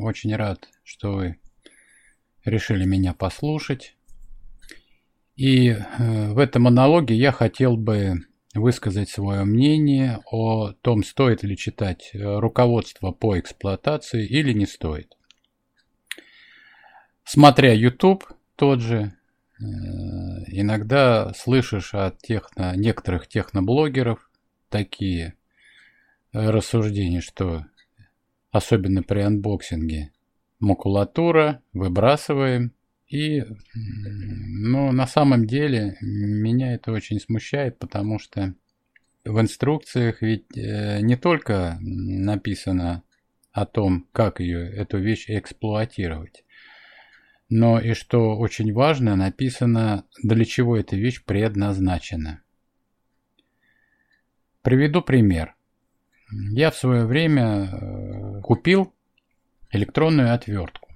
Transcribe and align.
очень 0.00 0.34
рад, 0.34 0.68
что 0.84 1.12
вы 1.12 1.38
решили 2.44 2.84
меня 2.84 3.14
послушать. 3.14 3.96
И 5.36 5.68
э, 5.68 6.32
в 6.32 6.38
этом 6.38 6.62
монологе 6.62 7.14
я 7.14 7.30
хотел 7.30 7.76
бы 7.76 8.14
высказать 8.54 9.08
свое 9.08 9.44
мнение 9.44 10.20
о 10.26 10.72
том, 10.72 11.04
стоит 11.04 11.42
ли 11.42 11.56
читать 11.56 12.10
э, 12.12 12.18
руководство 12.18 13.12
по 13.12 13.38
эксплуатации 13.38 14.26
или 14.26 14.52
не 14.52 14.66
стоит. 14.66 15.16
Смотря 17.24 17.72
YouTube 17.72 18.24
тот 18.56 18.80
же, 18.80 19.14
э, 19.60 19.62
иногда 20.48 21.32
слышишь 21.34 21.94
от 21.94 22.18
техно, 22.18 22.74
некоторых 22.74 23.28
техноблогеров 23.28 24.28
такие 24.70 25.34
рассуждения, 26.32 27.20
что 27.20 27.64
особенно 28.50 29.02
при 29.02 29.20
анбоксинге 29.20 30.12
макулатура, 30.60 31.62
выбрасываем. 31.72 32.72
И, 33.08 33.42
ну, 33.74 34.92
на 34.92 35.06
самом 35.06 35.46
деле, 35.46 35.96
меня 36.00 36.74
это 36.74 36.92
очень 36.92 37.20
смущает, 37.20 37.78
потому 37.78 38.18
что 38.18 38.54
в 39.24 39.40
инструкциях 39.40 40.20
ведь 40.22 40.56
э, 40.56 41.00
не 41.00 41.16
только 41.16 41.78
написано 41.80 43.02
о 43.52 43.66
том, 43.66 44.06
как 44.12 44.40
ее, 44.40 44.70
эту 44.70 44.98
вещь 44.98 45.24
эксплуатировать, 45.28 46.44
но 47.48 47.80
и 47.80 47.94
что 47.94 48.36
очень 48.36 48.72
важно, 48.72 49.16
написано, 49.16 50.04
для 50.22 50.44
чего 50.44 50.76
эта 50.76 50.96
вещь 50.96 51.22
предназначена. 51.24 52.42
Приведу 54.62 55.00
пример. 55.00 55.54
Я 56.30 56.70
в 56.70 56.76
свое 56.76 57.06
время 57.06 57.70
купил 58.48 58.94
электронную 59.70 60.32
отвертку. 60.32 60.88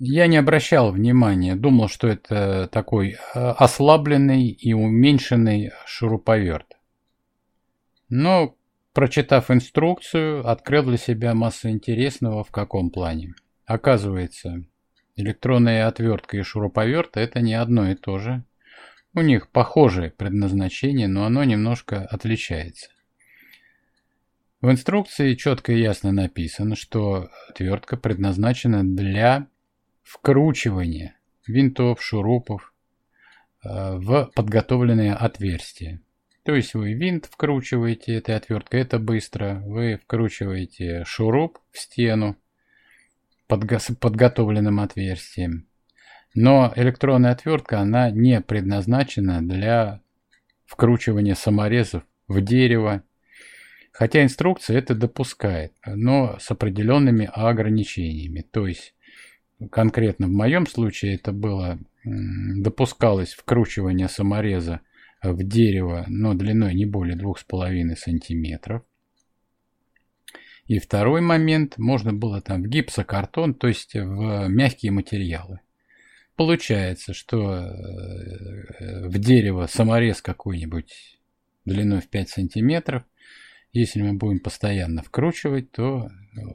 Я 0.00 0.26
не 0.26 0.36
обращал 0.36 0.90
внимания, 0.90 1.54
думал, 1.54 1.86
что 1.86 2.08
это 2.08 2.68
такой 2.72 3.10
э, 3.12 3.16
ослабленный 3.34 4.48
и 4.48 4.72
уменьшенный 4.72 5.70
шуруповерт. 5.86 6.76
Но, 8.08 8.56
прочитав 8.92 9.52
инструкцию, 9.52 10.44
открыл 10.44 10.82
для 10.82 10.96
себя 10.96 11.34
массу 11.34 11.70
интересного 11.70 12.42
в 12.42 12.50
каком 12.50 12.90
плане. 12.90 13.34
Оказывается, 13.66 14.64
электронная 15.14 15.86
отвертка 15.86 16.36
и 16.36 16.42
шуруповерт 16.42 17.16
это 17.16 17.40
не 17.40 17.54
одно 17.54 17.92
и 17.92 17.94
то 17.94 18.18
же. 18.18 18.42
У 19.14 19.20
них 19.20 19.50
похожее 19.50 20.10
предназначение, 20.10 21.06
но 21.06 21.26
оно 21.26 21.44
немножко 21.44 22.04
отличается. 22.06 22.90
В 24.60 24.70
инструкции 24.70 25.34
четко 25.34 25.72
и 25.72 25.80
ясно 25.80 26.12
написано, 26.12 26.76
что 26.76 27.30
отвертка 27.48 27.96
предназначена 27.96 28.84
для 28.84 29.46
вкручивания 30.02 31.16
винтов, 31.46 32.02
шурупов 32.02 32.74
э, 33.64 33.68
в 33.96 34.30
подготовленные 34.34 35.14
отверстия. 35.14 36.00
То 36.42 36.54
есть 36.54 36.74
вы 36.74 36.92
винт 36.92 37.26
вкручиваете 37.26 38.14
этой 38.14 38.36
отверткой, 38.36 38.80
это 38.80 38.98
быстро. 38.98 39.62
Вы 39.64 39.96
вкручиваете 40.02 41.04
шуруп 41.04 41.58
в 41.70 41.78
стену 41.78 42.36
под 43.46 43.62
подготовленным 43.98 44.80
отверстием. 44.80 45.66
Но 46.34 46.72
электронная 46.76 47.32
отвертка, 47.32 47.80
она 47.80 48.10
не 48.10 48.40
предназначена 48.40 49.40
для 49.40 50.00
вкручивания 50.66 51.34
саморезов 51.34 52.04
в 52.28 52.40
дерево. 52.40 53.02
Хотя 53.92 54.22
инструкция 54.22 54.78
это 54.78 54.94
допускает, 54.94 55.72
но 55.84 56.38
с 56.38 56.50
определенными 56.50 57.28
ограничениями. 57.32 58.44
То 58.50 58.66
есть, 58.66 58.94
конкретно 59.70 60.26
в 60.26 60.30
моем 60.32 60.66
случае 60.66 61.16
это 61.16 61.32
было, 61.32 61.78
допускалось 62.04 63.32
вкручивание 63.32 64.08
самореза 64.08 64.80
в 65.22 65.42
дерево, 65.42 66.04
но 66.08 66.34
длиной 66.34 66.74
не 66.74 66.86
более 66.86 67.16
2,5 67.16 67.96
сантиметров. 67.96 68.82
И 70.66 70.78
второй 70.78 71.20
момент, 71.20 71.78
можно 71.78 72.12
было 72.12 72.40
там 72.40 72.62
в 72.62 72.68
гипсокартон, 72.68 73.54
то 73.54 73.66
есть 73.66 73.94
в 73.94 74.46
мягкие 74.46 74.92
материалы. 74.92 75.60
Получается, 76.36 77.12
что 77.12 77.56
э, 77.56 79.08
в 79.08 79.18
дерево 79.18 79.66
саморез 79.66 80.22
какой-нибудь 80.22 81.18
длиной 81.64 82.00
в 82.00 82.08
5 82.08 82.28
сантиметров, 82.28 83.02
если 83.72 84.02
мы 84.02 84.14
будем 84.14 84.40
постоянно 84.40 85.02
вкручивать, 85.02 85.70
то 85.72 86.08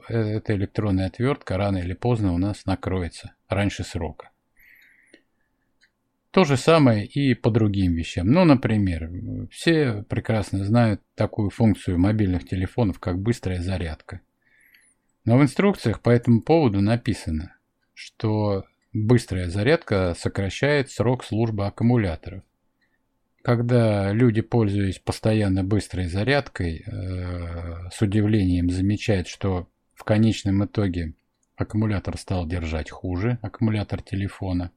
э, 0.08 0.14
эта 0.14 0.54
электронная 0.54 1.06
отвертка 1.06 1.56
рано 1.56 1.78
или 1.78 1.94
поздно 1.94 2.32
у 2.32 2.38
нас 2.38 2.66
накроется 2.66 3.34
раньше 3.48 3.84
срока. 3.84 4.30
То 6.30 6.44
же 6.44 6.56
самое 6.56 7.06
и 7.06 7.34
по 7.34 7.50
другим 7.50 7.94
вещам. 7.94 8.26
Ну, 8.26 8.44
например, 8.44 9.10
все 9.50 10.02
прекрасно 10.02 10.64
знают 10.64 11.00
такую 11.14 11.48
функцию 11.48 11.98
мобильных 11.98 12.46
телефонов, 12.46 12.98
как 13.00 13.18
быстрая 13.18 13.62
зарядка. 13.62 14.20
Но 15.24 15.38
в 15.38 15.42
инструкциях 15.42 16.02
по 16.02 16.10
этому 16.10 16.42
поводу 16.42 16.82
написано, 16.82 17.56
что 17.94 18.66
Быстрая 18.98 19.50
зарядка 19.50 20.14
сокращает 20.18 20.90
срок 20.90 21.22
службы 21.22 21.66
аккумуляторов. 21.66 22.42
Когда 23.46 24.10
люди, 24.10 24.40
пользуясь 24.40 24.98
постоянно 24.98 25.62
быстрой 25.62 26.06
зарядкой, 26.06 26.82
э, 26.84 27.90
с 27.92 28.02
удивлением 28.02 28.70
замечают, 28.70 29.28
что 29.28 29.68
в 29.94 30.02
конечном 30.02 30.64
итоге 30.64 31.14
аккумулятор 31.54 32.18
стал 32.18 32.44
держать 32.44 32.90
хуже, 32.90 33.38
аккумулятор 33.42 34.02
телефона. 34.02 34.72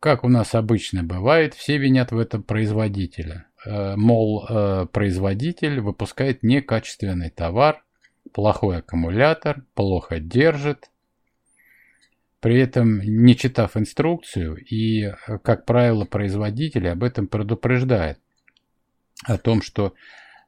Как 0.00 0.24
у 0.24 0.30
нас 0.30 0.54
обычно 0.54 1.04
бывает, 1.04 1.52
все 1.52 1.76
винят 1.76 2.10
в 2.10 2.18
этом 2.18 2.42
производителя. 2.42 3.48
Э, 3.66 3.96
мол, 3.96 4.46
э, 4.48 4.86
производитель 4.90 5.80
выпускает 5.80 6.42
некачественный 6.42 7.28
товар, 7.28 7.84
плохой 8.32 8.78
аккумулятор, 8.78 9.66
плохо 9.74 10.20
держит, 10.20 10.90
при 12.40 12.58
этом 12.58 13.00
не 13.00 13.36
читав 13.36 13.76
инструкцию 13.76 14.56
и, 14.56 15.12
как 15.42 15.66
правило, 15.66 16.04
производители 16.04 16.88
об 16.88 17.04
этом 17.04 17.26
предупреждают, 17.26 18.18
о 19.24 19.36
том, 19.36 19.60
что 19.60 19.94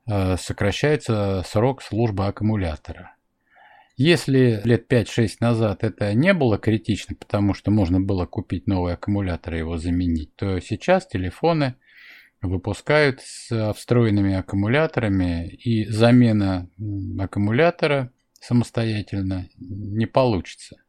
э, 0.06 0.36
сокращается 0.38 1.42
срок 1.47 1.82
службы 1.82 2.26
аккумулятора. 2.26 3.14
Если 3.97 4.62
лет 4.64 4.91
5-6 4.91 5.36
назад 5.41 5.84
это 5.84 6.14
не 6.14 6.32
было 6.32 6.56
критично, 6.56 7.14
потому 7.14 7.52
что 7.52 7.70
можно 7.70 8.00
было 8.00 8.25
купить 8.25 8.66
новый 8.66 8.94
аккумулятор 8.94 9.54
и 9.54 9.58
его 9.58 9.76
заменить, 9.76 10.34
то 10.34 10.58
сейчас 10.60 11.06
телефоны 11.06 11.75
выпускают 12.41 13.20
с 13.20 13.72
встроенными 13.75 14.34
аккумуляторами, 14.34 15.48
и 15.48 15.84
замена 15.86 16.69
аккумулятора 17.19 18.10
самостоятельно 18.41 19.48
не 19.58 20.06
получится. 20.06 20.81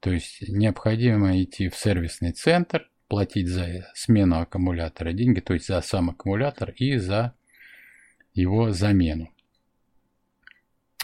То 0.00 0.12
есть 0.12 0.48
необходимо 0.48 1.42
идти 1.42 1.68
в 1.68 1.76
сервисный 1.76 2.32
центр, 2.32 2.88
платить 3.08 3.48
за 3.48 3.90
смену 3.94 4.40
аккумулятора 4.40 5.12
деньги, 5.12 5.40
то 5.40 5.54
есть 5.54 5.66
за 5.66 5.80
сам 5.80 6.10
аккумулятор 6.10 6.70
и 6.70 6.96
за 6.96 7.34
его 8.34 8.70
замену. 8.70 9.30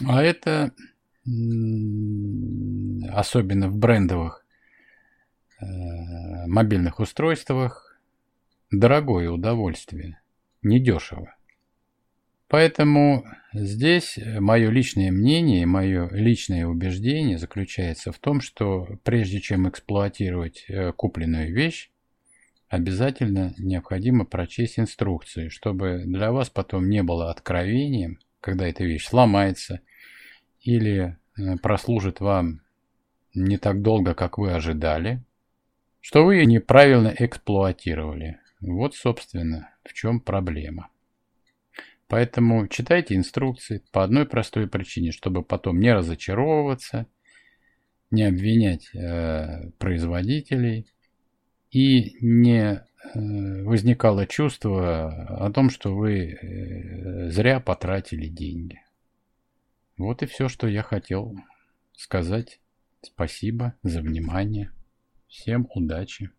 А 0.05 0.23
это 0.23 0.73
особенно 3.11 3.69
в 3.69 3.77
брендовых 3.77 4.45
э, 5.59 5.65
мобильных 6.47 6.99
устройствах 6.99 7.99
дорогое 8.71 9.29
удовольствие, 9.29 10.21
недешево. 10.61 11.34
Поэтому 12.47 13.25
здесь 13.53 14.19
мое 14.39 14.69
личное 14.69 15.11
мнение, 15.11 15.65
мое 15.65 16.09
личное 16.11 16.67
убеждение 16.67 17.37
заключается 17.39 18.11
в 18.11 18.19
том, 18.19 18.39
что 18.41 18.87
прежде 19.03 19.39
чем 19.41 19.67
эксплуатировать 19.67 20.65
э, 20.67 20.91
купленную 20.91 21.53
вещь, 21.53 21.89
обязательно 22.69 23.53
необходимо 23.57 24.25
прочесть 24.25 24.79
инструкции, 24.79 25.49
чтобы 25.49 26.03
для 26.05 26.31
вас 26.31 26.49
потом 26.49 26.89
не 26.89 27.01
было 27.01 27.31
откровением, 27.31 28.19
когда 28.41 28.67
эта 28.67 28.83
вещь 28.83 29.07
сломается 29.07 29.81
или 30.61 31.17
э, 31.37 31.57
прослужит 31.61 32.19
вам 32.19 32.61
не 33.33 33.57
так 33.57 33.81
долго, 33.81 34.13
как 34.13 34.37
вы 34.37 34.53
ожидали, 34.53 35.23
что 35.99 36.23
вы 36.23 36.35
ее 36.35 36.45
неправильно 36.45 37.13
эксплуатировали. 37.17 38.39
Вот, 38.61 38.95
собственно, 38.95 39.71
в 39.83 39.93
чем 39.93 40.19
проблема. 40.19 40.89
Поэтому 42.07 42.67
читайте 42.67 43.15
инструкции 43.15 43.83
по 43.91 44.03
одной 44.03 44.25
простой 44.25 44.67
причине, 44.67 45.11
чтобы 45.11 45.43
потом 45.43 45.79
не 45.79 45.91
разочаровываться, 45.91 47.07
не 48.11 48.23
обвинять 48.23 48.93
э, 48.93 49.71
производителей 49.79 50.87
и 51.71 52.15
не 52.21 52.61
э, 52.61 52.83
возникало 53.63 54.27
чувство 54.27 55.47
о 55.47 55.51
том, 55.51 55.71
что 55.71 55.95
вы 55.95 56.33
э, 56.33 57.29
зря 57.31 57.59
потратили 57.59 58.27
деньги. 58.27 58.81
Вот 59.97 60.21
и 60.21 60.27
все, 60.27 60.47
что 60.47 60.67
я 60.67 60.83
хотел 60.83 61.35
сказать. 61.93 62.59
Спасибо 63.01 63.73
за 63.81 64.01
внимание. 64.01 64.71
Всем 65.27 65.67
удачи. 65.73 66.31